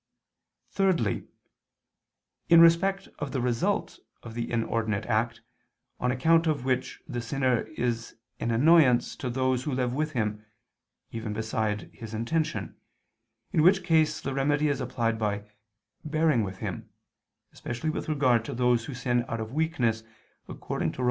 [0.71, 1.27] Thirdly,
[2.49, 5.41] in respect of the result of the inordinate act,
[5.99, 10.43] on account of which the sinner is an annoyance to those who live with him,
[11.11, 12.75] even beside his intention;
[13.51, 15.43] in which case the remedy is applied by
[16.03, 16.89] bearing with him,
[17.53, 20.01] especially with regard to those who sin out of weakness,
[20.47, 20.99] according to Rom.